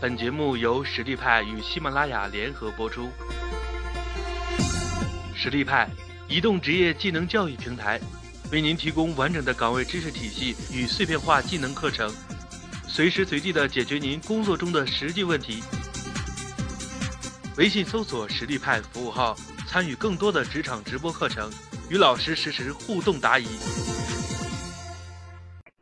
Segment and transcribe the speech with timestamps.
[0.00, 3.08] 本节目由实力派与喜马拉雅联合播出。
[5.34, 5.88] 实力派，
[6.28, 7.98] 移动职业技能教育平台，
[8.52, 12.08] 为您提供完整的岗位知识体系与碎片化技能课程，
[12.86, 15.64] 随时随地的解决您工作中的实际问题。
[17.56, 19.34] 微信搜索“实力派”服务号，
[19.66, 21.50] 参与更多的职场直播课程，
[21.90, 23.46] 与老师实时互动答疑。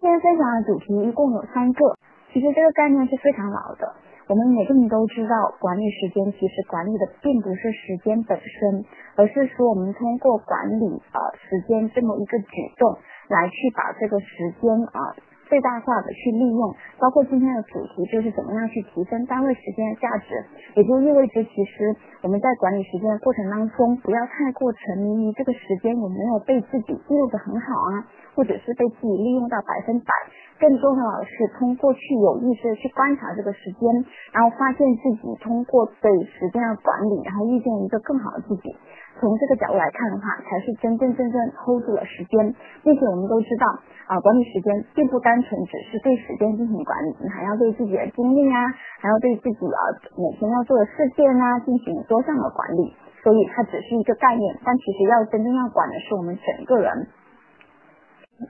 [0.00, 1.98] 今天分享的主题一共有三个，
[2.32, 3.94] 其实这个概念是非常老的。
[4.28, 8.84] 我们每个人都知道，管理时间其实管理的并不是时间本身，
[9.14, 12.98] 而是说我们通过管理呃时间这么一个举动，
[13.28, 14.26] 来去把这个时
[14.60, 15.14] 间啊
[15.48, 16.74] 最大化的去利用。
[16.98, 30.12] 包括今天的主题就是怎么样去提升单位时间的价值，也就意味着其实我们在管理时间的过程当中，不要太过沉迷于这个时间有没有被自己记录的很好啊，或者是被自己利用到百分百。
[30.58, 33.92] 更重要的是，通过去有意识的去观察这个时间，
[34.32, 38.74] 然后发现自己通过对时间的管理，然后遇见一个更好的自己。
[39.18, 42.54] 从这个角度来看的话，才是真真正正 hold 住了时间。
[42.84, 43.66] 并且我们都知道
[44.06, 48.68] 啊，管理时间并不单纯只是对时间进行管理，你还要对自己的精力啊，
[49.00, 49.80] 还要对自己啊
[50.16, 52.94] 每天要做的事件啊进行多项的管理。
[53.24, 57.08] 所以它只是一个概念，但其实要真正要管的是我们整个人。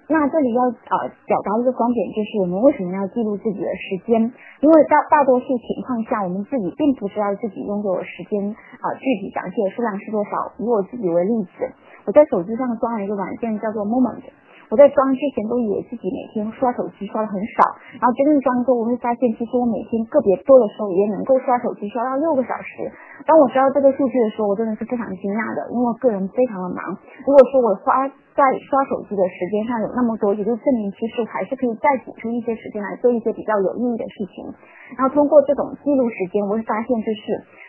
[0.08, 0.94] 那这里要呃
[1.26, 4.20] 表达一个观点，就是我们为什么要记录自己的时间？
[4.60, 10.52] 因为大大多数情况下，我们自己并不知道自己拥有的时间啊具体详细的数量是多少。
[10.58, 11.70] 以我自己为例子，
[12.04, 14.26] 我在手机上装了一个软件叫做 Moment。
[14.70, 17.62] 我在装之前都以为自己每天刷手机刷的很少，
[17.98, 22.90] 然后真正装之后，我会发现其实我每天个别多的时候也能够刷手机刷到六个小时。
[23.24, 26.82] 当我知道这个数据的时候，我真的是非常惊讶的，因为我个人非常的忙。
[27.24, 34.50] 如果说我花在刷手机的时间上有那么多，也就证明其实还是可以再挤出一些时间来做一些比较有意义的事情。
[34.98, 37.22] 然后通过这种记录时间，我会发现就是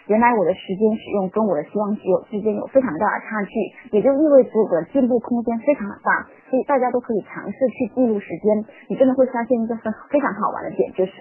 [0.07, 3.51] 原来我的时间使用跟我的希望值有之间有非常大的差距，
[3.91, 6.27] 也就意味着我的进步空间非常的大。
[6.49, 11.11] 所以大家都可以尝试去记录时间，你真的会发现一个非非常好玩的点，就是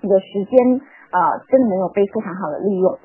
[0.00, 0.80] 你的时间
[1.10, 2.96] 啊真的没有被非常好的利用。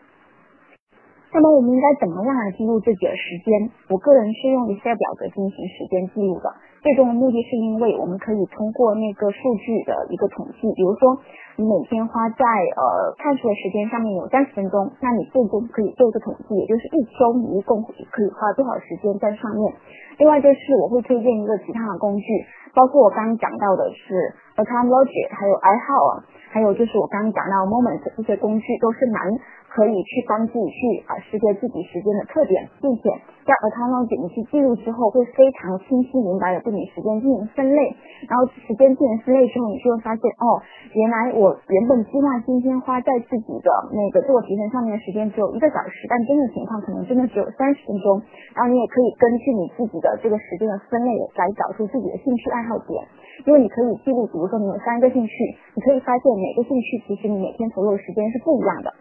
[1.34, 3.72] 那么我们应该怎么样来记录自己的时间？
[3.90, 11.22] 我个人是用 Excel 表格进行时间记录的，最终的目的是因为我们可以通过那个数据的一个统计，比如说
[11.56, 17.94] 你每天花在呃看书的时间上面有三十分钟，那你最终可以做一个统计，也就是一周你一共可
[18.26, 19.74] 以花多少时间在上面。
[20.18, 22.26] 另外就是我会推荐一个其他的工具，
[22.74, 26.10] 包括我刚刚讲到的是 a c o m Logic，还有 i h o w
[26.52, 29.40] 还有就是我刚刚讲到 Moment 这些工具都是蛮。
[29.72, 33.08] 可以去帮自己去啊识别自己时间的特点，并且
[33.48, 37.96] 在 a c o u n t 你去记录之后，会非常清晰明白的对你时间进行分类。
[38.28, 40.60] 然后时间进行分类之后，你就会发现哦，
[40.92, 48.20] 原来我原本计划今天花在自己的那个自我提升上面的时间只有一个小时，但真的情况可能真的只有三十分钟。
[48.52, 53.00] 然后你也可以根据你自己的这个时间的分类来找出自己的兴趣爱好点，
[53.48, 55.32] 因为你可以记录，比如说你有三个兴趣，
[55.80, 58.92] 你可以发现每个兴趣其实你每天投入的时间是不一样的。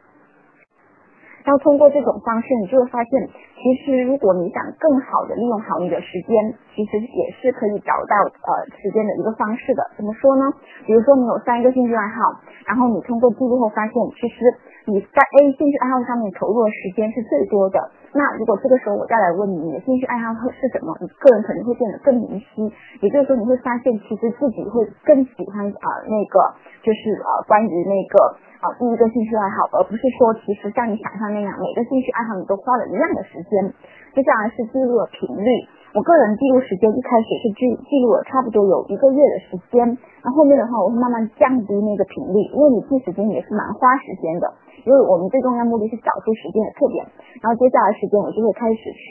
[1.45, 9.83] 然后通过这种方式，你就会发现，其实如果你想更好的利用好你的时间，其实也是可以找到呃时间的一个方式的。
[9.97, 10.53] 怎么说呢？
[10.85, 14.45] 比如说你有三个兴趣爱好，然后你通过记录后发现，其实
[14.87, 17.91] 你在 A 兴趣爱好上面投入的时间是最多的。
[18.13, 20.93] 那如果这个时候我再来问你，你的兴趣爱好是什么？
[21.01, 22.69] 你个人肯定会变得更明晰。
[23.01, 26.37] 也就是说，你会发现其实自己会更喜欢啊那个，
[26.83, 28.37] 就是呃关于那个。
[28.61, 33.73] 好，第一个兴趣爱好，而不是说其实像你想象那样，每个兴趣爱好你都花了一样的时间。
[34.15, 35.49] 接下来是记录的频率，
[35.95, 39.87] 我个人记录时间一开始是记记录了差不多有一个月的时间，
[40.23, 44.51] 那后面的话我会慢慢降低那个频率，因为你记时间也是蛮花时间的，
[44.83, 47.07] 因为我们最重要目的是找出时间的特点，
[47.41, 49.07] 然后接下来时间我就会开始去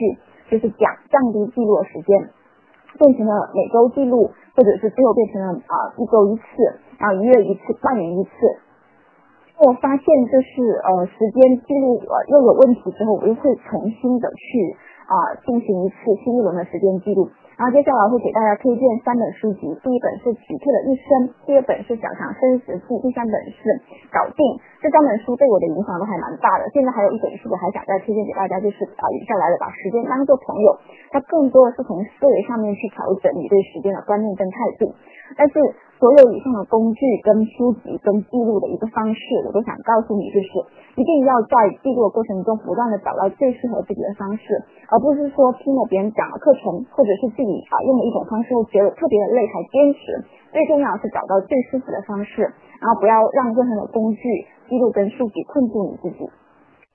[0.51, 2.28] 就是讲降低记录的时间，
[3.00, 6.44] 变成了每周记录，或者是最后变成了啊一周一次，
[7.00, 8.31] 然后一月一次，半年一次。
[9.59, 17.29] 我发现就是呃时间记录呃又有问题之后，我又会重新的去啊进行一次新一轮的时间记录。
[17.59, 23.59] 然后接下来会给大家推荐三本书籍，第一本是《奇特的一生》，第二本是《小强生死记》，第三本是
[24.15, 24.39] 《搞定》。
[24.79, 26.63] 这三本书对我的影响都还蛮大的。
[26.71, 30.71] 现在还有一本书，我还想再推荐给大家，就是啊接下来的把时间当做朋友，
[31.11, 34.95] 它更多的是从思维上面去调整你对时间的观念跟态度。
[35.35, 35.59] 但是
[36.00, 40.63] 所有以上的工具、跟书籍、跟记录的一个方式，我都想告诉你，就是
[40.95, 50.00] 一定要在记录的过程中不断的找到最适合自己的方式，而不是说听了别人讲的课程，或者是自己啊用的一种方式会，觉得特别的累还坚持。
[50.54, 52.42] 最重要是找到最舒服的方式，
[52.81, 54.22] 然后不要让任何的工具
[54.69, 56.30] 记录跟数据困住你自己。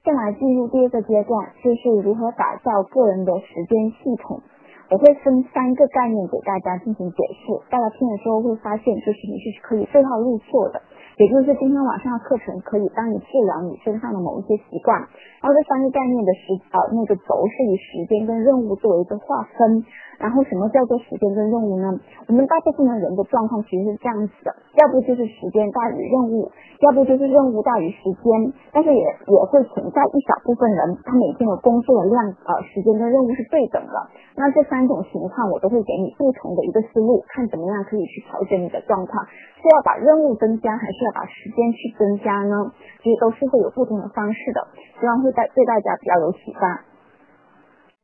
[0.05, 4.43] 再来进入第二个阶段，就是如何打造个人的时间系统。
[4.91, 10.83] 我会分三个概念给大家进行解释，大家听的时候会发现，就是你是可以对号入座的。
[11.17, 14.99] 也就是今天晚上的课程可以帮你治疗你身上的某一些习惯。
[15.41, 19.87] 然后这三个概念的时呃那个轴是以时间跟任务作为一个划分。
[20.19, 21.95] 然后什么叫做时间跟任务呢？
[22.27, 24.51] 我们大部分的人的状况其实是这样子的，
[24.83, 26.51] 要不就是时间大于任务，
[26.83, 28.53] 要不就是任务大于时间。
[28.73, 33.95] 但是也也会存在一小部分人，他每天的工作的量呃时间跟任务是对等的。
[34.35, 41.05] 那这三种情况我都会给你不同的一个思路，看怎么样可以去调整你的状况，是要把任务增加还是？
[41.05, 42.73] 要把时间去增加呢，
[43.03, 44.67] 其实都是会有不同的方式的，
[44.99, 46.81] 希望会带对大家比较有启发。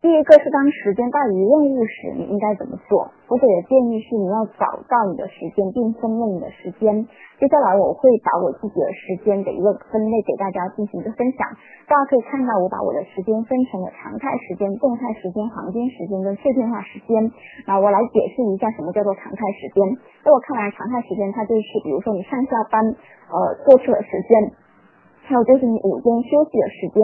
[0.00, 3.12] 第一个是当时间大于任务时，你应该怎么做？
[3.28, 7.04] 我给的建议是你要找到你的时间并分类你的时间。
[7.36, 11.44] 接下来我会把我自己的时间的一个分类给大家进行一个分享。
[11.84, 17.20] 大家可以看到，我把我的时间分成了常态时间、动态时间、黄金时间跟碎片化时间。
[17.68, 19.84] 那我来解释一下什么叫做常态时间。
[20.24, 22.80] 在我看来，常态时间它就是比如说你上下班
[23.28, 23.36] 呃
[23.68, 24.56] 过去的时间。
[25.30, 26.98] 还有就是你午间休息的时间，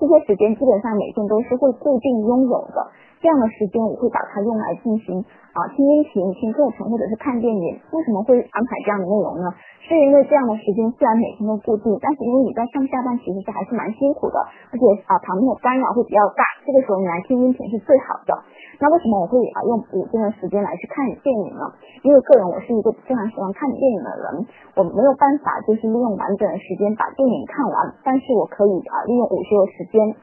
[0.00, 2.88] 这些时间基本上每天都是会固定拥有的。
[3.26, 5.18] 这样的时间我会把它用来进行
[5.50, 7.74] 啊听音频、听课程或者是看电影。
[7.90, 9.50] 为什么会安排这样的内容呢？
[9.82, 14.38] 是因为这样的时间虽然每天都固定，但是因为你在上下班其实是还是蛮辛苦的，
[14.70, 18.30] 而且啊旁边的干扰会比较大，这个时候你来听音频是最好的。
[18.78, 21.66] 那为什么我会啊用午间的时间来去看电影呢？
[22.06, 24.46] 因为个人我是一个非常喜欢看电影的人，
[24.78, 30.14] 我没有办法就是利用完整的时间把电影看完，但是我可以啊利用午休的时间，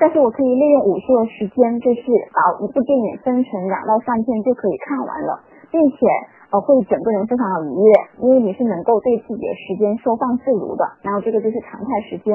[0.00, 2.02] 但是我可以利用午休的时间，就是
[2.32, 6.08] 把一部电影分成两到三天就可以看完了，并且。
[6.50, 10.82] 呃，会整个人非常的愉悦，因为你是能够对自己的时间收放自如的。
[11.00, 12.34] 然后这个就是常态时间。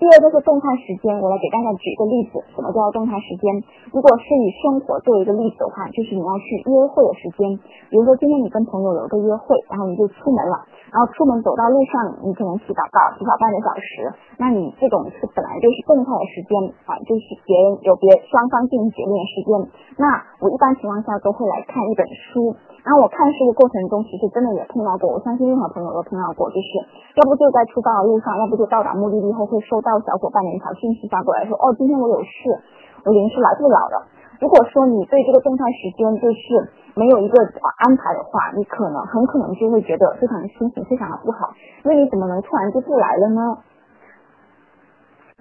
[0.00, 3.44] 第二个是动态时间，我来给大家举一个例子，什么叫动态时间？
[3.92, 7.44] 如果是以生活作为一个例子的话，就是你要去约会的时间。
[7.92, 10.56] 比如说今天你跟朋友有一个约会，然后你就出门了，
[10.88, 14.08] 然后出门走到路上，你可能提早到，提早半个小时。
[14.40, 16.52] 那你这种是本来就是动态的时间
[16.88, 19.52] 啊，就是别人有别双方进行决定的时间。
[20.00, 20.08] 那
[20.40, 22.56] 我一般情况下都会来看一本书。
[22.80, 26.80] 然后我看书的过程中，其实真的也碰到过，我相信任何朋友都碰到过，就是
[27.14, 32.56] 要不就在出发的路上，要不就到达目的地后会收到小伙伴的一条信息发过来说，哦，今天我有事，
[33.04, 34.08] 我临时来不了了。
[34.40, 37.36] 如果说你对这个动态时间就是没有一个
[37.84, 41.52] 安排的话，你可能很可能就会觉得非常的心情非常的不好，
[41.84, 43.58] 因为你怎么能突然就不来了呢？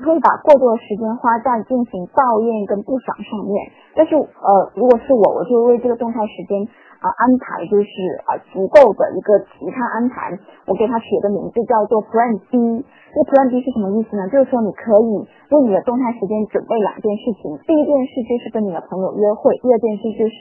[0.04, 6.68] 会把过多的时间花在进行抱怨跟不爽上面，但是呃，如果是我，我就为这个动态时间。
[7.00, 7.90] 啊，安排就是
[8.28, 10.36] 啊足够的一个其他安排，
[10.68, 12.84] 我给他取了个名字叫做 Plan B。
[13.10, 14.28] 这个 Plan B 是什么意思呢？
[14.28, 17.56] 就是说你可以为你的动态时间准备两件事情。
[17.66, 20.36] 第一件事就是跟你的朋友约会，第二件事就是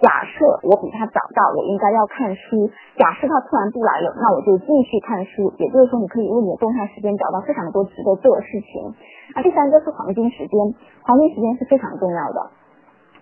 [0.00, 2.70] 假设我比他早到，我应该要看书。
[2.96, 5.52] 假设他突然不来了，那我就继续看书。
[5.58, 8.86] 也就是说，你可以为你的动态时间找到非常多值得做的事情。
[9.34, 10.56] 啊，第三个是黄金时间，
[11.02, 12.38] 黄金时间是非常重要的。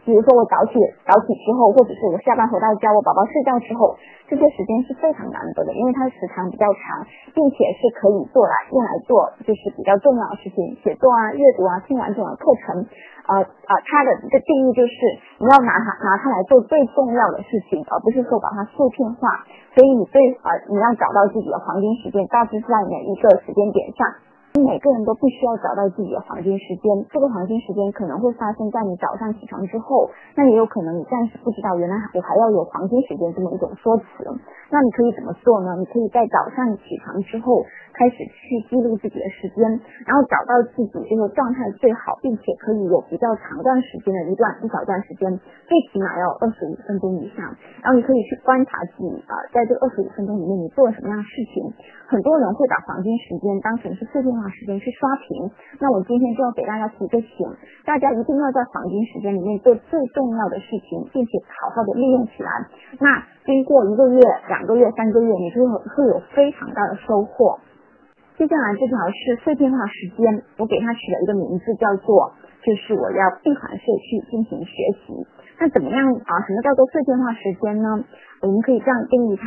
[0.04, 0.74] 比如说我早起
[1.06, 3.94] 早起之后，或者是我下班回到家，我宝宝睡觉之后，
[4.26, 12.82] 这些时间是非常难得的，因为它时长比较长，并且是可以做来用来做就是比较重要的事情，写作啊、阅读啊、听完整的课程，
[13.30, 14.94] 呃啊，它的一个定义就是
[15.38, 19.46] 你要拿它拿它来做最重要的事情，而不是说把它碎片化。
[19.74, 24.31] 所以你对啊，你要找到自己的黄金时间，大致在哪一个时间点上。
[24.60, 34.04] 每个人都必须要找到自己的黄金时间，这个黄金时间可能会发生在你早上起床之后，那也有可能你暂时不知道，原来我还要有黄金时间这么一种说辞。
[34.70, 35.76] 那你可以怎么做呢？
[35.78, 37.64] 你可以在早上起床之后。
[37.92, 39.62] 开始去记录自己的时间，
[40.06, 45.28] 然后找到自己这个状态最好，并且可以有比较长段时间的一段一小段时间，
[45.68, 47.44] 最起码要二十五分钟以上。
[47.82, 51.72] 然后你可以去观察自己啊，在这二十五分钟里面你做了什么样的事情。
[52.08, 57.48] 很多人会把黄金时间当成是碎片化时间去刷屏，那我今天就要给大家提个醒，
[57.86, 62.50] 大家一定要在黄金时间里面做最重要的事情，并且好好的利用起来。
[63.00, 67.58] 那经过一个月、两个月、三个月，你就会会有非常大的收获。
[68.38, 72.32] 接下来这条是碎片化时间，我给它取了一个名字，叫做
[72.62, 74.72] 就是我要闭环式去进行学
[75.04, 75.26] 习。
[75.60, 76.32] 那怎么样啊？
[76.46, 78.02] 什么叫做碎片化时间呢？
[78.40, 79.46] 我们可以这样定义它，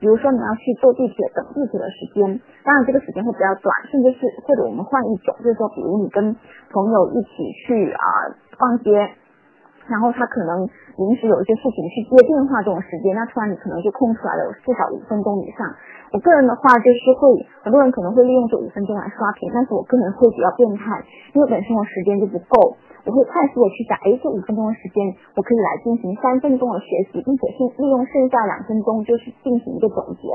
[0.00, 6.34] 比如说你要去坐地铁等地铁的时间，当然这个时间会比较短，甚至是或者我们换一种，就是说比如你跟
[6.72, 8.02] 朋友一起去啊
[8.58, 9.10] 逛街，
[9.88, 15.66] 然后他可能临时有一些事情去接电话这种时间，那突然你可能就空出来了有至少五分钟以上。
[16.12, 21.02] 我个人的话就是会，很多人可能会利用这五分钟来刷屏，但是我个人会比较变态，
[21.34, 25.02] 因为本身我时间就不够，我会快速的去想，哎，这五分钟的时间
[25.34, 30.30] 我可以来进行三分钟的学习，并且是利用剩下两分钟就是进行一个总结，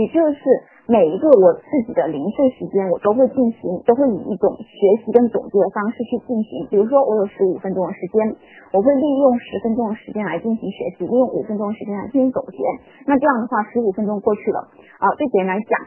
[0.00, 0.40] 也就是
[0.88, 6.66] 每一个我自己的零碎时间，我都会进行，都会以一种学习跟总结的方式去进行。
[6.70, 8.36] 比如说我有十五分钟的时间，
[8.72, 12.56] 我会利用十分钟的时间来进行学习，利用五分钟的时间来进行总结。
[13.04, 14.68] 那这样的话，十五分钟过去了，
[14.98, 15.12] 啊。
[15.18, 15.80] 对别人来讲，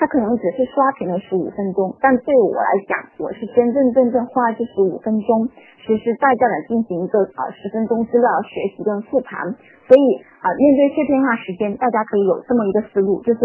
[0.00, 5.44] 他可能只是刷屏了十五分钟，但对我来讲，我是真真正正花这十五分钟，
[5.76, 9.44] 实实在在的进行一个啊十分钟资料学习跟复盘。
[9.84, 10.02] 所以
[10.40, 13.40] 啊，面对碎片化时间，大家可以有这么一个思路，就是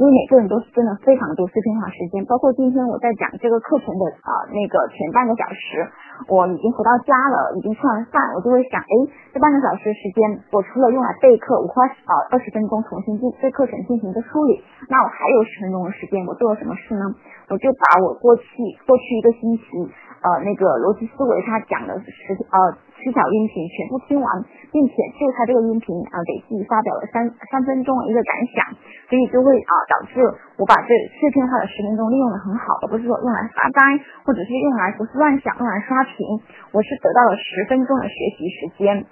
[0.00, 5.84] 因为每个人都是真的非常多碎片化时间，包括今天我在讲这个课程的啊那个前半个小时，
[6.24, 8.94] 我已经回到家了，已经吃完饭，我就会想，哎，
[9.28, 17.04] 这半个小时时间，我除了用来备课，我花啊二十分钟重新进对课程进行一个梳理，那我还有十分钟的时间，我做了什么事呢？
[17.52, 18.44] 我就把我过去
[18.88, 19.92] 过去一个星期。
[20.20, 24.28] 呃，那个逻辑思维他讲的十呃七条音频全部听完，
[24.70, 28.76] 并且就他这个音频啊，给自己发表了三三分钟的一个感想，
[29.08, 30.20] 所以就会啊导致
[30.60, 33.80] 我把这碎片化的十分钟利用的很好，而不是说用来发呆，
[34.24, 36.14] 或者是用来胡思乱想，用来刷屏，
[36.70, 39.04] 我是得到了十分钟的学习时间。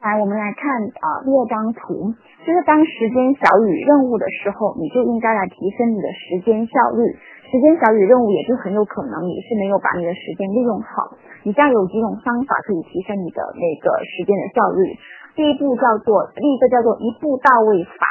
[0.00, 0.64] 来，我们来看
[0.98, 7.04] 啊第二张图，就是当时间小于任务的时候，你就应该来提升你的时间效率。
[7.50, 11.18] 时间小于任务，也就很有可能你是没有把你的时间利用好。
[11.42, 14.86] 以下有几种方法可以提升你的那个时间的效率。
[15.34, 18.06] 第一步叫做，第一个叫做一步到位法。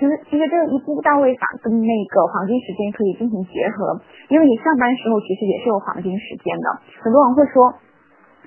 [0.00, 4.00] 其实，其实这个一步到位法跟那个黄金时间可以进行结合，
[4.32, 6.66] 因为你上班时候其实也是有黄金时间的。
[7.04, 7.68] 很多人会说。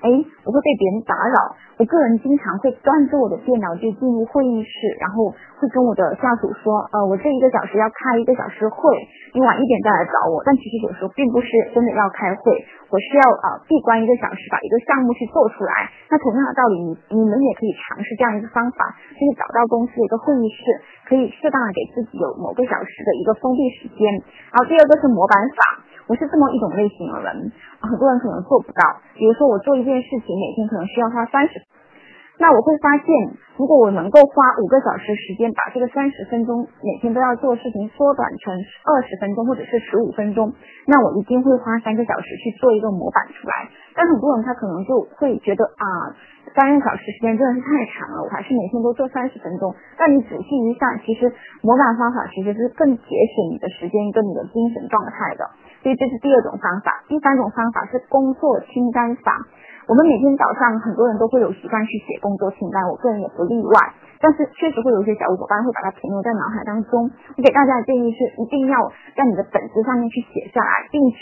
[0.04, 0.08] 哎，
[0.44, 1.56] 我会被别人打扰。
[1.80, 8.92] 我个人经常会端着我的电脑就进入会议室，然后会跟我的下属说，呃，我这一个小时要开一个小时会，
[9.32, 10.44] 你晚一点再来找我。
[10.44, 12.52] 但其实有时候并不是真的要开会，
[12.92, 15.88] 我是要啊闭关一个小时，把一个项目去做出来。
[16.12, 20.60] 那同样的道理，你你们也可以尝试这样一个方法，就是找到公司的一个会议室，
[21.08, 24.04] 可以适当的给自己有某个小时的一个封闭时间。
[24.52, 25.93] 然后第二个是模板法。
[26.06, 29.00] 我是这么一种类型的人，很多人可能做不到。
[29.14, 31.62] 比如说，我做一件事情，每天可能需要花三十。
[32.36, 33.06] 那我会发现，
[33.56, 40.52] 如果我能够花五个小时时间把这个三十分钟每天都要做事情缩短成二十分钟或者是十五分钟，
[40.90, 43.70] 那我一定会花三个小时去做一个模板出来。
[43.94, 45.86] 但很多人他可能就会觉得啊，
[46.58, 49.72] 三个小时时间真的是太长了，我还是每天都做三十分钟。
[49.96, 51.30] 但你仔细一下，其实
[51.62, 55.46] 模板方法其实是更节省你的时间跟你的精神状态的。
[55.84, 57.04] 所以这是第二种方法。
[57.12, 59.36] 第三种方法是工作清单法。
[59.84, 63.76] 我们每天早上很多人都会有习惯去写工作清单，我个人也不例外。
[64.16, 67.12] 但是确实会有一些小伙伴会把它停留在脑海当中。
[67.36, 68.80] 我给大家的建议是，一定要
[69.12, 71.20] 在你的本子上面去写下来，并且。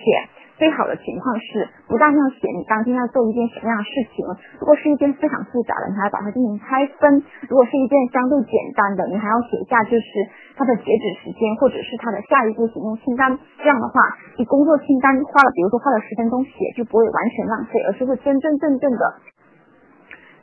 [0.63, 4.23] 最好的情况是，不但要写你当天要做一件什么样的事情，
[4.63, 7.19] 如果是一件非常复杂的，你还要把它进行拆分；
[7.51, 10.07] 如果是一件相对简单的，你还要写下就是
[10.55, 13.35] 它的截止时间，或者是它的下一步行动清单。
[13.59, 19.03] 这样的话，你工作清单花了，比如说花了十分钟写，就不会完全浪费，而是会真真正正的、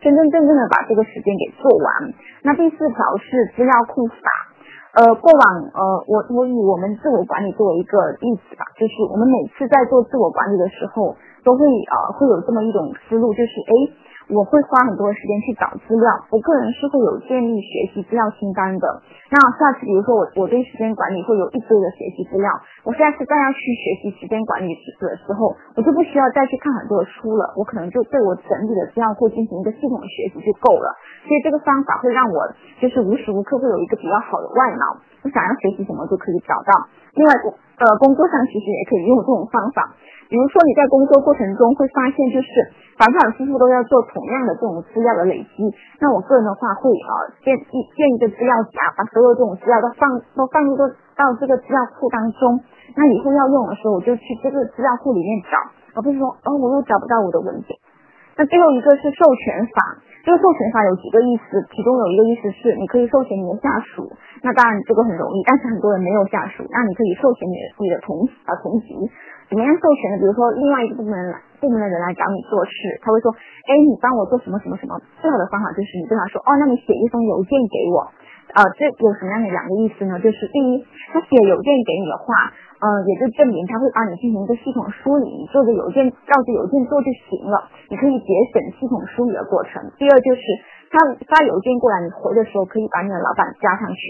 [0.04, 2.12] 真真正正的把这个时间给做完。
[2.44, 4.49] 那第四条是资料库法。
[4.94, 14.09] 呃，过往呃，我我以我们自我管理作为一个例子吧，就是我们每次在做自我管理的时候，都会呃会有这么一种思路，就是哎。
[14.30, 18.86] 我会花很多时间去找资料，我个人是会有建立学习资料清单的。
[19.34, 22.50] 那下次比如说我我对时间管理会有一堆的学习资料，
[22.86, 30.94] 我下次再要去学习时间管理的时候，我就不需要再去看很多的书了，我可能就对我整理的资料库进行一个系统的学习就够了。
[31.26, 32.38] 所以这个方法会让我
[32.80, 36.86] 就是无时无刻会有一个比较好的外脑，我想要学习什么就可以找到。
[37.18, 37.34] 另外，
[37.82, 39.98] 呃，工作上其实也可以用这种方法。
[40.30, 42.48] 比如说你在工作过程中会发现，就是
[43.00, 45.64] 反反复复都要做同样的这种资料的累积。
[46.04, 50.04] 那我个人的话会啊建一建一个资料夹，把所有这种资料都放
[50.36, 52.60] 都放入到这个资料库当中。
[53.00, 55.56] 那以后要用的时候，我就去这个资料库里面找，
[55.96, 57.72] 而不是说哦我又找不到我的文件。
[58.36, 64.12] 那最后一个是授权法，这个授权法有几个意思，其中有一个意思是你可以授权你的下属，
[64.44, 68.96] 那当然这个很容易，但是很多人没有下属，那你可以授权你的你的同啊同级。
[69.48, 70.16] 怎么样授权呢？
[70.20, 73.30] 比如说，另外一个部门来部门的人来找你做事，他会说，
[73.68, 74.96] 哎，你帮我做什么什么什么。
[75.22, 78.08] 最好的方法就是你对他说，哦，那你写一封邮件给我。
[78.50, 80.18] 呃，这有什么样的两个意思呢？
[80.18, 80.82] 就是第一，
[81.14, 82.50] 他写邮件给你的话，
[82.82, 89.84] 嗯，也就证明他会帮你进行一个系统梳理，你做个邮件照着邮件做就行了，你可以节省系统梳理的过程。
[90.00, 90.42] 第二就是。
[90.90, 90.98] 他
[91.30, 94.02] 发邮件过来，你回的时候可以把你的老板加上去，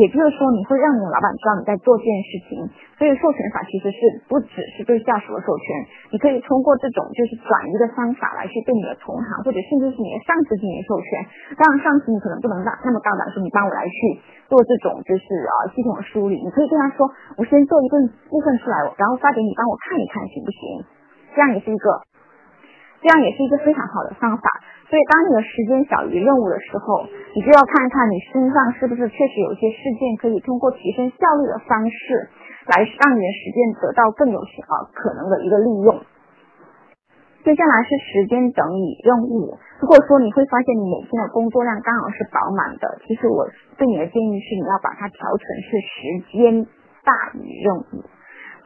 [0.00, 2.64] 也就是说你会让你的老板知道你在做这件事情。
[2.96, 4.00] 所以授权法其实是
[4.32, 5.64] 不只是对下属的授权，
[6.08, 11.06] 你可以通过这种就是转移的方法来去对你的同行或者甚至是你的上司进行授权。
[11.60, 14.16] 当然上司你可能不能大那么大胆说你帮我来去
[14.48, 18.00] 做这种就是啊系统的梳理，你可以跟他说我先做一个
[18.32, 20.60] 部分出来，然后发给你帮我看一看行不行？
[21.36, 21.88] 这样也是一个，
[23.02, 24.48] 这样也是一个非常好的方法。
[24.92, 32.28] 所以，当你的时间小于任务的时候，你就要看一看你身上是不是确实有一些事件可以通过提升效率的方式，
[32.68, 35.96] 来让你的时间得到更有啊可能的一个利用。
[37.40, 39.56] 接下来是时间等于任务。
[39.80, 43.48] 如果说你会发现你每天的工作量刚好是饱满的，其实我
[43.80, 46.68] 对你的建议是你要把它调成是时间
[47.00, 48.04] 大于任务。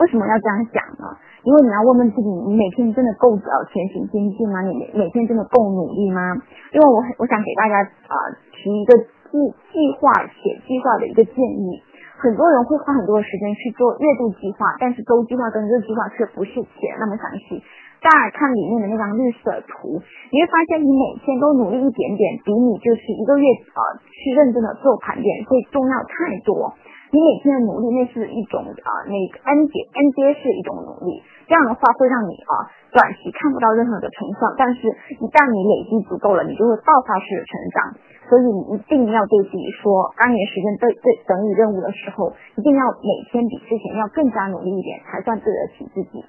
[0.03, 1.07] 为什么要这样讲呢？
[1.47, 4.67] 因为你要问问自己，你每天真的够呃前行前进吗？
[4.67, 6.35] 你每每天真的够努力吗？
[6.75, 8.17] 因为我我想给大家啊
[8.51, 9.39] 提一个计
[9.71, 11.79] 计划写计划的一个建议。
[12.19, 17.63] 很多人会花很多的时间去做月度计划，但是周计划跟日计划却不是写那么详细。
[18.03, 26.75] 大家看里面的那张绿色图，你会发现你每天都努力一点点，比你就是一个月啊去认真的做盘点会重要太多。
[27.13, 34.91] 你每天的努力，那是一种啊，那个 N 阶 N 阶是一种努力，这样的话会让你啊短期看不到任何的成效，但是
[35.23, 37.79] 一旦你累积足够了，你就会爆发式的成长。
[38.27, 46.25] 所以你一定要对自己说，当你时间对对等于任务的时候，一定要每天比之前要更加努力一点，才算对得起自己。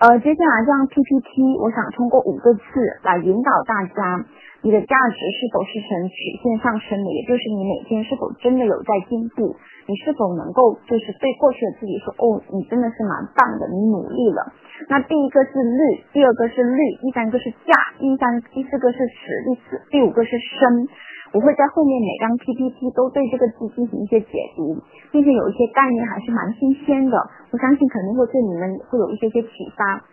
[0.00, 2.60] 呃，接下来这样 PPT，我想通过五个字
[3.04, 4.24] 来引导大家。
[4.62, 7.08] 你的价值是否是呈曲线上升的？
[7.12, 9.56] 也就是你每天是否真的有在进步？
[9.84, 14.52] 你是否能够就是对过去的自己说，哦，你真的是蛮棒的，你努力了。
[14.88, 20.88] 那第一个是率，第二个是率，第三个是价，第三第四个是实，第四第五个是升。
[21.32, 24.78] 我会在后面每张 PPT 都对这个字进行一些解读，
[25.12, 27.16] 并且有一些概念还是蛮新鲜的，
[27.52, 30.04] 我相信肯定会对你们会有一些些启发。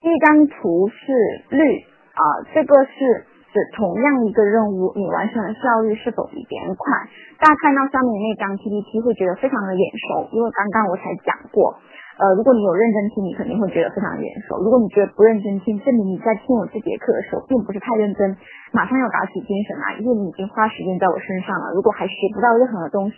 [0.00, 1.12] 第一张图是
[1.50, 1.78] 率
[2.14, 2.22] 啊，
[2.54, 3.26] 这个是。
[3.52, 6.88] 是同样一个任务，你完成的效率是否比别人快？
[7.36, 11.76] 大家看到上面那张 PPT 会觉得非常的眼熟，因为刚刚我才讲过。
[12.18, 14.60] 呃，如果你有认真听，你肯定会觉得非常眼熟。
[14.60, 18.36] 如果你觉得不认真听，证明你在听我这节课的时候并不是太认真，
[18.72, 21.72] 马上要打起精神来，因为你已经花时间在我身上了。
[21.74, 23.16] 如果还学不到任何的东西，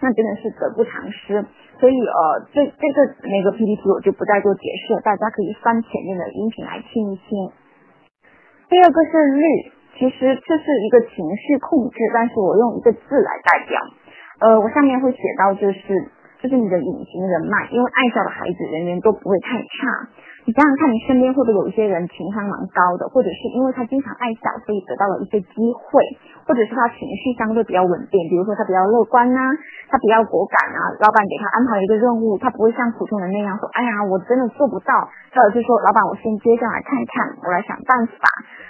[0.00, 1.44] 那真的是得不偿失。
[1.78, 7.50] 所以呃，这这个那个 PPT 我就不再做解释了，大家可以翻前面的音频来听一听。
[8.68, 9.44] 第二个是绿，
[9.98, 13.80] 其实这是一个情绪控制，但是我用一个字来代表。
[14.40, 16.10] 呃，我下面会写到，就是
[16.42, 20.10] 就是你的隐形人脉，因为爱笑的孩子人缘都不会太差。
[20.42, 26.02] 你想想看，你身边会不会有一些人情商蛮高的，或者是因为他经常爱笑，所以得到了一些机会，
[26.42, 29.38] 或者是他情绪相对比较稳定，比如说他比较乐观呐，
[29.86, 34.90] 他比较果敢啊，老板给他安排一个任务，他不会像普通人那样说，哎呀，我真的做不到，
[35.30, 38.18] 或者是说，老板我先接下来看一看，我来想办法。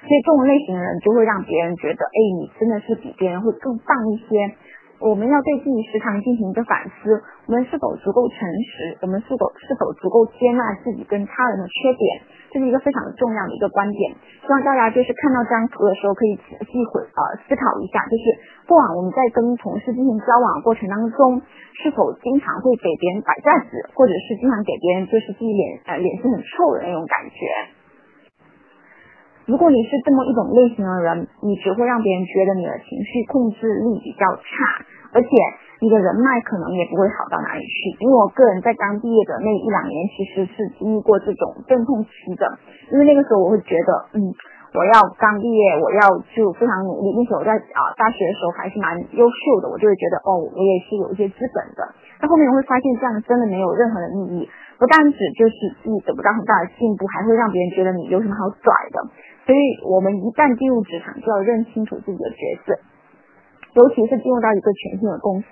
[0.05, 4.61] 所以这种类型的人就会让别人觉得，哎，你真的是比别人会更棒一些。
[5.03, 8.99] 我们要对自己时常进行一个反思，我们是否足够诚实？
[9.03, 12.23] 我们是否是否足够接纳自己跟他人的缺点？
[12.55, 14.15] 这是一个非常重要的一个观点。
[14.15, 18.25] 希望大家就是看到这张图的时候，可以仔细回呃思考一下，就是
[18.71, 21.43] 过往我们在跟同事进行交往过程当中，
[21.83, 27.37] 是否经常会给别人摆架子，或者是经常给别人就是自己脸呃脸色很臭的那种感觉。
[29.45, 35.29] 如果你是这么一种类型的人，你只会让别人觉得你的情绪控制力比较差，而且
[35.81, 37.97] 你的人脉可能也不会好到哪里去。
[38.01, 42.45] 因为我个人在刚毕业的那一两年，其实是经历过这种阵痛期的。
[42.91, 44.33] 因为那个时候我会觉得，嗯，
[44.73, 46.01] 我要刚毕业，我要
[46.33, 47.13] 就非常努力。
[47.13, 51.85] 那时候我在啊大学的时候还是蛮优秀的，我就会觉得，哦，我也是有一些资本的。
[52.21, 54.49] 但后面我会发现，这样真的没有任何的意义。
[54.79, 58.99] 不但只就是自己得不到很大的进步，还会让别人觉得你有什么好拽的。
[59.47, 62.79] 所以，我们一旦进入职场，就要认清楚自己的角色，
[63.73, 65.49] 尤其是进入到一个全新的公司，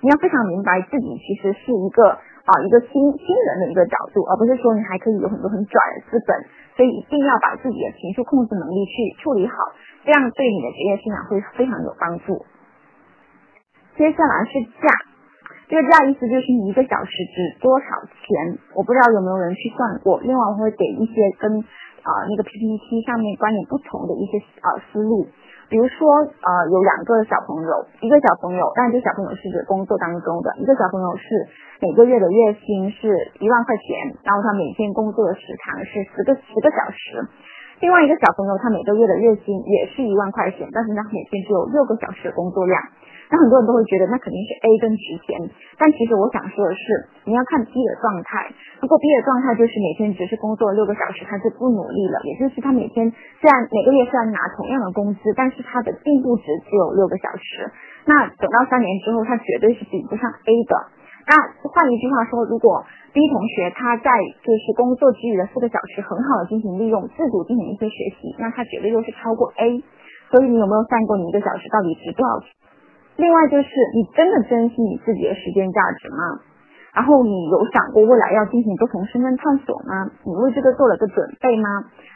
[0.00, 6.32] 你要非常明白自己其实是一个啊一个新新人的一个角度，而不是说你还可以有很多很拽的资本。
[6.76, 9.54] 所以，一定要把自己的情绪控制能力去处理好，
[10.06, 12.40] 这样对你的职业生涯会非常有帮助。
[13.98, 14.86] 接下来是价，
[15.68, 17.86] 这个价意思就是你一个小时值多少
[18.22, 18.56] 钱？
[18.78, 20.20] 我不知道有没有人去算过。
[20.22, 21.64] 另外，我会给一些跟。
[21.98, 25.26] 啊，那个 PPT 上面观点不同的一些啊思路，
[25.68, 31.24] 比如说呃有两个小朋友，一个小朋友，但这小朋友是指工作当中的，一个小朋友是
[31.80, 37.20] 每个月的月薪是一万块钱，然后他每天工作的时长是十个十个小时，
[37.80, 42.80] 另外一个小朋友，他每个月的月薪也是一万块钱，但是他每天只有六个小时的工作量。
[43.28, 45.36] 那很多人都会觉得那肯定是 A 更值钱，
[45.76, 46.80] 但其实我想说的是，
[47.28, 48.48] 你要看 B 的状态。
[48.80, 57.68] 如果 B 的状态就是每天只是工作六个小时，他就不努力了，也就是他每天虽然每个月虽然拿同样的工资，但是他的进步值只有六个小时。
[58.08, 60.74] 那等到三年之后，他绝对是比不上 A 的。
[61.28, 61.36] 那
[61.68, 64.08] 换一句话说，如果 B 同学他在
[64.40, 69.84] 就是工作之余的四个小时很好的进行利用，自主进行一些学习，那他绝对就是超过 A。
[70.32, 72.40] 所以你有没有算过你一个小时到底值多少？
[73.18, 76.38] 另外就是你真的珍惜你自己的时间价值吗？
[76.94, 80.06] 然后你有想过未来要进行多重身份探索吗？
[80.22, 81.68] 你为这个做了个准备吗？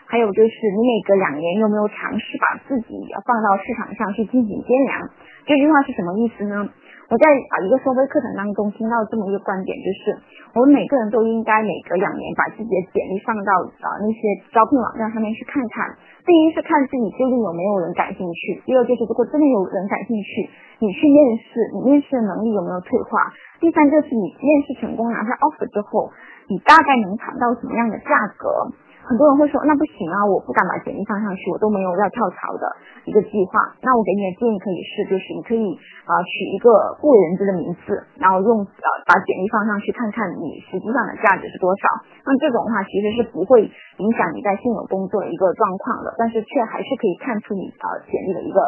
[0.06, 5.10] 还有就是你每隔两年有没有尝试把自己要放到市场上去进行掂量？
[5.44, 6.70] 这句话是什么意思呢？
[7.10, 10.16] 我在啊一个收费课程当中听到这么一个观点，就是
[10.54, 13.50] 我们每个人都应该每隔两年把自己的简历放到
[13.82, 14.20] 啊那些
[14.54, 15.98] 招聘网站上面去看看。
[16.22, 23.32] 第一是看自己究竟有没有人感兴趣，第二就是如果真的有人感兴趣，你去面试，你面试的能力有没有退化？
[23.58, 26.10] 第三就是你面试成功拿下 offer 之后，
[26.46, 28.70] 你大概能谈到什么样的价格？
[29.02, 32.64] 很多人会说，那不行啊，我不敢把简历放上去，我都没有要跳槽的
[33.04, 33.74] 一个计划。
[33.82, 35.66] 那我给你的建议可以是，就是你可以
[36.06, 36.70] 啊取一个
[37.02, 41.82] 不为人知的名字，然后用呃把简历放上去，看看你实际上的价值是多少。
[42.24, 48.58] 那这种的话其实是不会影响你在现有工作的一个状况的，但是却还是可以看出你啊简历的一个。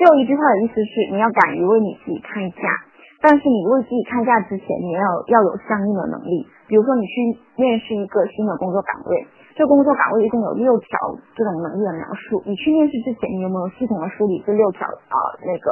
[0.00, 2.88] 最后一句话的意思是，你要敢于为你自己开价。
[3.20, 6.48] 但是你为自己看价之前，你要要有相应的能力。
[6.68, 10.88] 比如说，你去面试一个新的工作岗位，这工作岗位一共有六条
[11.36, 12.40] 这种能力的描述。
[12.46, 15.16] 你去面试之前，你有没有系统的梳理这六条啊？
[15.44, 15.66] 那个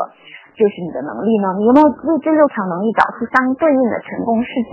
[0.59, 1.57] 就是你的能力呢？
[1.57, 4.73] 你有没有为这六条能力找出相对应的成功事件？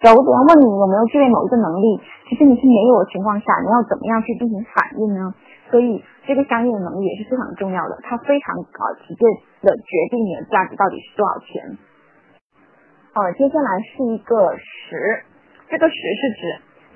[0.00, 5.34] 假如别人问你有没有具备某一个能力，其实你是没有的情况下，你要怎么样去进行反应呢？
[5.68, 9.22] 所以这个相应的能力也是非常重要的，它非常啊直接
[9.60, 11.76] 的决定你的价值到底是多少钱。
[13.14, 15.22] 呃，接下来是一个十，
[15.70, 16.42] 这个十是指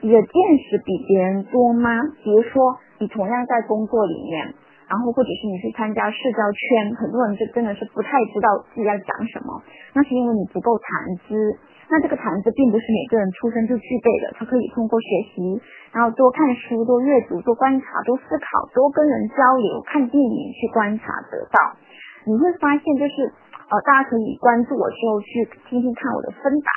[0.03, 0.35] 你的见
[0.67, 1.95] 识比别人多吗？
[2.25, 4.51] 比如说你同样在工作里面，
[4.91, 9.63] 然后或者是你去参加社交圈，很多人就真的是不太知道自己在讲什么，
[9.95, 11.55] 那是因为你不够谈资。
[11.87, 15.63] 那这个谈资并不是每个人出生就具备的，他可以通过学习，
[15.95, 21.79] 然后多看书、多阅读、多观察、多思考、多跟人交流、看电影去观察得到。
[22.27, 23.31] 你会发现就是。
[23.69, 26.73] 呃，大家可以关注我之后去听听看我的分答，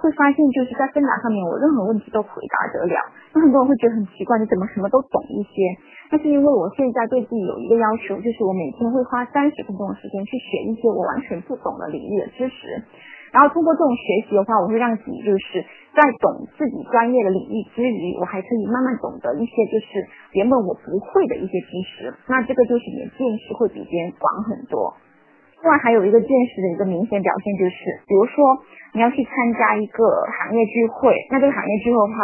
[0.00, 2.96] 会发现就是在分答上面，我任何问题都回答得了。
[3.36, 5.76] 那很多人会觉得很奇怪，你怎么什么都懂一些？
[6.08, 12.82] 那是因为我现在对自己有一个要求，就是我每天会花三十分钟的时间去学一些我完全不懂的领域的知识。
[13.30, 15.60] 然后通过这种学习的话，我会让自己就是
[15.92, 22.14] 在懂自己专业的领域之余，我还可以慢慢懂得一些就是原本我不会的一些知识。
[22.26, 24.96] 那这个就是你的见识会比别人广很多。
[25.62, 32.16] 另外还有一个见识的一个明显表现就是，比如说你要去参加一个行业聚会，那这个行业聚会的话，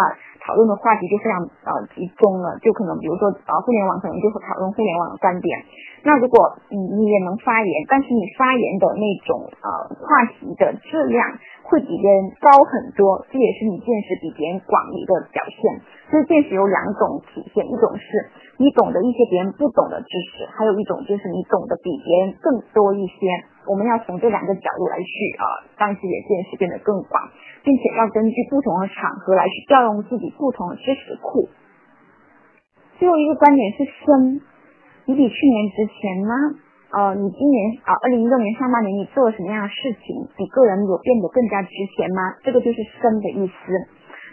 [0.46, 5.58] 讨论的话题就非常呃集中了，就可能比如说呃互联网可能就会讨论互联网的观点。
[6.06, 11.26] 那如果你你也能发言，但是你发言的那种呃话题的质量。
[11.66, 15.82] 会比别人高很多，这也是你见识比别人广的一个表现。
[16.06, 18.30] 所以见识有两种体现，一种是
[18.62, 23.18] 你懂得一些别人不懂的知识，还有一种就是你懂得比别人更多一些。
[23.66, 25.44] 我们要从这两个角度来去啊，
[25.78, 27.20] 让自己的见识变得更广，
[27.62, 31.48] 并且要根据不同的场合来去调用自己不同的知识库。
[32.98, 34.40] 最后一个观点是深，
[35.04, 36.34] 你比去年值钱吗？
[36.86, 40.28] 呃，你今年啊，二零一六年上半年你做了什么样的事情？
[40.38, 42.38] 你个人有变得更加值钱吗？
[42.42, 43.52] 这个就是深的意思。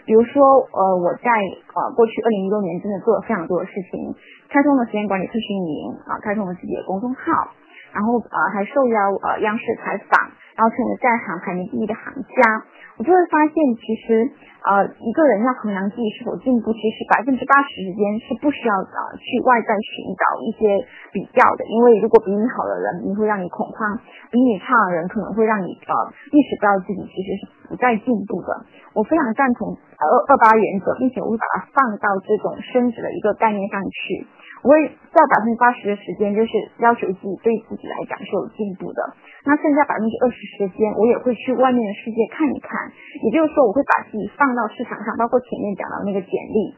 [0.06, 1.28] 比如说，呃，我在
[1.74, 4.14] 呃过去二零一六年真的做了非常多的事情，
[4.48, 7.52] 开通了时间管理特训营啊，开通了自己的公众号，
[7.94, 10.18] 然后呃还受邀呃央视采访，
[10.58, 12.66] 然后成为在行排名第一的行家。
[12.98, 14.30] 我就会发现，其实
[14.64, 20.80] 呃一个人要衡量自己是否进步，其实百分之八十时间是不需要呃去外在寻找一些
[21.12, 24.00] 比较的，因为如果比你好的人，你会让你恐慌；
[24.32, 25.92] 比你差的人，可能会让你呃
[26.32, 28.64] 意识到自己其实是不再进步的。
[28.96, 34.26] 我非常赞同二二八原则，并且我会把它放到这种升值的一个概念上去。
[34.64, 39.12] 我会在百分之八十的时间，就是要求自己对自己来讲是有进步的。
[39.44, 42.72] 那剩下百分之二十时间，我也会去外面的世界看一看。
[43.20, 46.74] 也就是说，我会把自己放到市场上，包括前面讲到那个简历。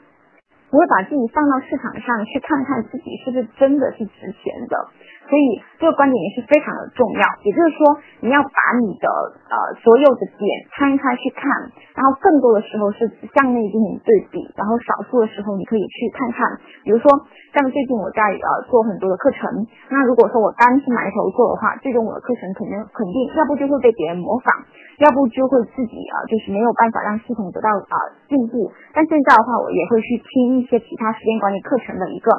[0.69, 4.89] 你会把自己放到市场上去看看自己是不是真的是值钱的，
[5.29, 5.45] 所以
[5.79, 7.23] 这个观点也是非常的重要。
[7.45, 7.81] 也就是说，
[8.25, 9.07] 你要把你的
[9.47, 11.47] 呃所有的点摊开去看，
[11.95, 16.41] 然后更多的时候是向内进行对比，然后少数的时候你可以去看看，
[16.83, 17.07] 比如说
[17.55, 19.47] 像最近我在呃做很多的课程，
[19.95, 24.51] 那如果说我单是埋头做的话，最终我的课程肯定肯定要不就会被别人模仿，
[24.99, 28.73] 要不就会自己啊就是没有办法让系统得到啊进步。
[28.91, 30.57] 但现在的话，我也会去听。
[30.57, 32.31] 一些其他时间管理课程的一个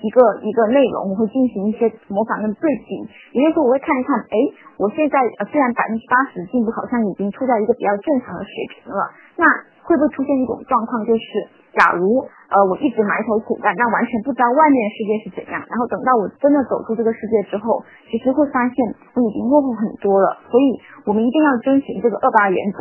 [0.00, 4.36] 一个一个内容，我会进行一些模仿跟对比，也就是说我会看一看，哎，
[4.78, 9.44] 我现在呃虽然百分之八十进步好像已经处在一个比较正常的水平了，那
[9.84, 11.22] 会不会出现一种状况，就是
[11.76, 18.76] 假如呃我一直埋头苦干，那完全不知道外面世界是怎样，然后等到我真的走出这个世界之后，其实会发现
[19.14, 22.78] 我已经落后很多了，所以我们一定要遵循这个二八原则，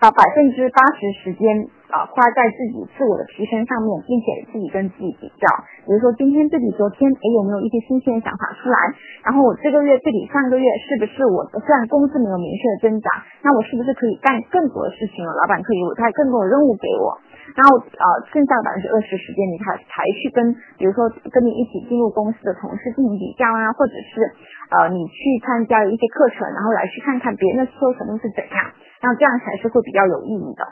[0.00, 1.68] 把百分之八十时间。
[1.86, 5.46] 啊，花在自己自我的提升上面，并且自己跟自己比较，
[5.86, 8.90] 比如说今天对比昨天，哎，有没有一些新鲜的想法出来？
[9.22, 13.06] 然后我这个月对比上个月，是不是我虽然工资没有明确的增长，
[13.46, 15.30] 那我是不是可以干更多的事情了？
[15.38, 17.14] 老板可以派更多的任务给我，
[17.54, 18.04] 然后呃，
[18.34, 20.42] 剩下百分之二十时间，你才才去跟，
[20.82, 24.26] 比如说跟你一起进入公司的同事进行比较啊，或者是
[24.74, 28.58] 呃，你去参加一些课程，然后来去看看别人的收程度是怎样，
[29.02, 30.64] 那这样才是会比较有意义的。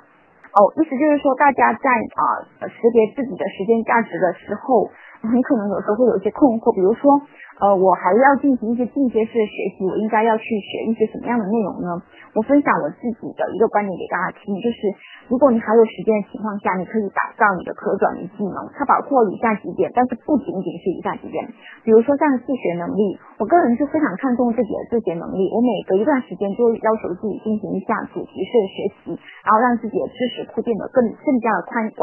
[0.54, 2.22] 哦，意思就是说，大家在啊
[2.68, 4.90] 识别自己的时间价值的时候，
[5.22, 7.20] 很可能有时候会有一些困惑，比如说。
[7.60, 12.02] 呃，我还要进行一些进阶式的学习，我应该要去学一些什么样的内容呢？
[12.34, 14.90] 我分享我自己的一个观点给大家听，就是
[15.30, 21.46] 如果你还有时间的情况下，你可以打造你的可转移技能，它包括以下几点，但是不仅仅是以下几点。
[21.86, 29.14] 比如说像自学能力，我个人是非常看重自己的自学能力，我每隔一段时间就会要求自己进行一下主题式的学习，
[29.46, 32.02] 然后让自己的知识库变得更更加的宽广。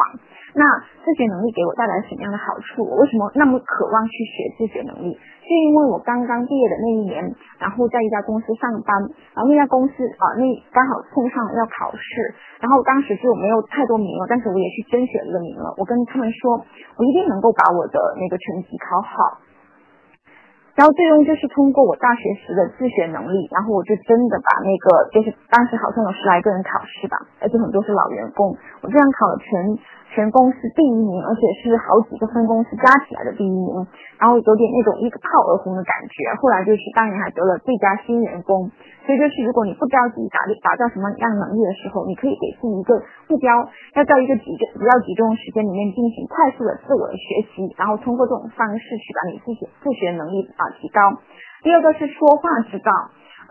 [0.56, 0.64] 那
[1.04, 2.88] 自学能力给我带来什么样的好处？
[2.88, 5.20] 我为什么那么渴望去学自学能力？
[5.52, 7.20] 是因为我刚刚毕业的那一年，
[7.60, 8.96] 然后在一家公司上班，
[9.36, 12.08] 然后那家公司啊，那刚好碰上要考试，
[12.64, 15.76] 然后当时就没有太多名额，但是我也去争取了这个名额。
[15.76, 16.64] 我跟他们说，
[16.96, 19.44] 我一定能够把我的那个成绩考好。
[20.80, 29.78] 然后最终就是通过我大学时的自学能力，然后我就真的把那个就是当时好像有十来个人考试吧，而且很多是老员工，我这样考了全。
[30.12, 33.72] 全公司第一名，而且是好几个分公司加起来的第一名，
[34.20, 36.36] 然后有点那种一个炮而红的感觉。
[36.36, 38.70] 后来就是当年还得了最佳新员工。
[39.08, 43.50] 所以就是如果你不知道自己打打造什么样能力的时候，你可以给自己一个目标，
[43.96, 51.18] 要在一个集中比较集中时间里面进行快速的自我的学习，然后通过这种方式去把你自己自学能力啊提高。
[51.64, 52.92] 第二个是说话之道。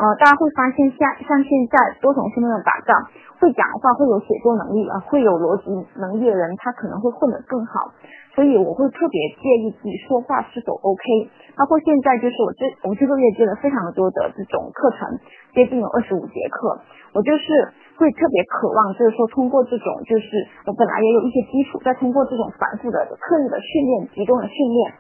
[0.01, 2.97] 呃，大家会发现，像像现在多重身份的打造，
[3.37, 5.69] 会讲话、会有写作能力啊，会有逻辑
[6.01, 7.93] 能力的人，他可能会混得更好。
[8.33, 11.05] 所以我会特别介意自己说话是否 OK。
[11.53, 15.21] 包括现在，就是我这我这个月接了非常多的这种课程，
[15.53, 16.81] 接近有二十五节课，
[17.13, 17.69] 我就是
[18.01, 20.25] 会特别渴望，就是说通过这种，就是
[20.65, 24.97] 我本来也有一些基础，再通过这种反复的、刻意的训练、集中的训练。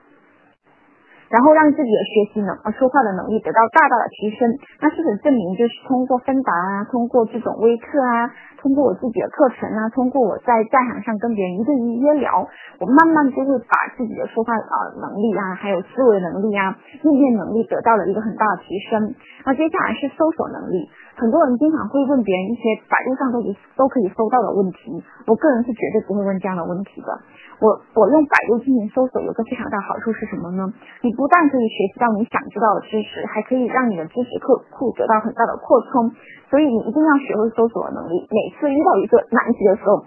[1.30, 4.50] 然后让自己的学习能说话的能力得到大大的提升，
[4.82, 12.50] 那事实证明就是通过芬达啊，通过这种微课啊，通过我自己的课程啊，通过我在在场上跟别人一对一约聊，
[12.82, 19.14] 我慢慢就会把自己的说话啊能力啊，还有思维能力啊，应变能力得到了一个很大的提升。
[19.46, 20.90] 那接下来是搜索能力，
[21.20, 23.44] 很多人经常会问别人一些百度上都
[23.76, 27.12] 都可以搜到的问题，我个人是绝对不会问这样的问题的。
[27.60, 30.64] 我我用百度进行搜索，有个非常大好处是什么呢？
[31.04, 36.08] 你不但可以学习到你想知道的知识，还可以让你的知识库库得到很大的扩充。
[36.48, 38.24] 所以你一定要学会搜索的能力。
[38.32, 40.00] 每次遇到一个难题的时候，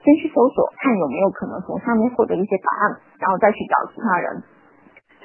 [0.00, 4.40] 先去搜索，看有没有可能从上面获得一些答案，然后再去找其他人。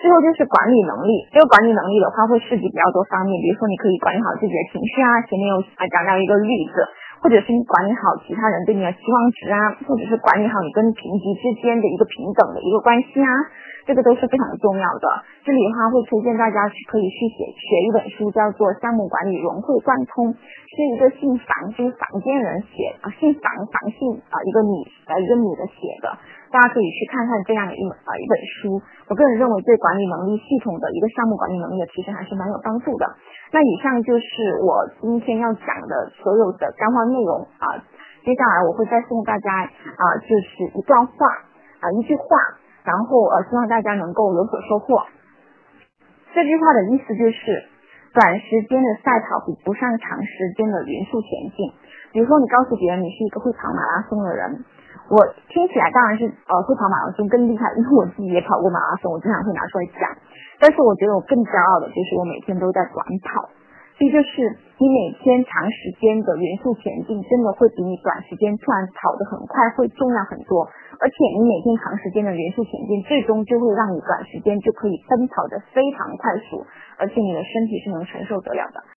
[0.02, 1.30] 最后就是管理能力。
[1.30, 5.22] 这个管理能力的话，会涉及比较多方面，比如说你可以管理好自己的情绪啊。
[5.30, 6.82] 前面有啊讲到一个例子。
[7.22, 13.30] 或者是你管理好其他人对你的期望值啊，或者是管理好你跟评级之间的一个平等的一个关系啊，
[13.86, 15.22] 这个都是非常重要的。
[15.46, 26.18] 这里的话会推荐大家去可以去写学一本书，叫做《项目管理融会贯通》，是一个姓房就是房间人写啊，姓房房姓啊一个女呃一个女的写的。
[26.52, 28.76] 大家可以去看看这样的一本啊一本书，
[29.08, 33.08] 我个人认为对管理能力系统的一个项目管理能力的提升还是蛮有帮助的。
[33.56, 37.80] 那以上就是我今天要讲的所有的干货内容啊，
[38.28, 41.14] 接下来我会再送大家啊就是一段话
[41.80, 42.26] 啊一句话，
[42.84, 45.08] 然后呃希望大家能够有所收获。
[46.36, 47.64] 这句话的意思就是，
[48.14, 51.72] 短时间的赛跑比不上长时间的匀速前进。
[52.12, 54.66] 比如说你告诉别人你是一个会跑马拉松的人。
[55.12, 55.20] 我
[55.52, 60.08] 听起来当然是呃会跑马拉松更厉害，因为我自己也跑过马拉松，我经常会拿出来讲。
[60.56, 63.52] 但是我觉得我更骄傲的就是我每天都在短跑。
[64.00, 70.66] 所以就是你每天长时间的匀速前进，真的会比你短时间突然跑得很快会重要很多。
[70.98, 76.66] 而且你每天长时间的匀速前进，最终就会让你短时间就可以奔跑的非常快速，
[76.98, 78.82] 而且你的身体是能承受得了的。